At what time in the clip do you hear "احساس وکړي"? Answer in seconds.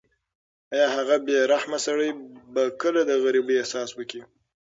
3.59-4.21